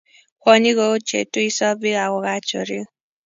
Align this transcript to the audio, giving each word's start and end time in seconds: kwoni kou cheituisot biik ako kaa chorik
kwoni 0.41 0.71
kou 0.77 0.95
cheituisot 1.07 1.75
biik 1.81 2.01
ako 2.03 2.17
kaa 2.25 2.43
chorik 2.47 2.87